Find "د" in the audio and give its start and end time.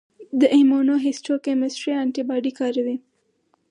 0.39-0.41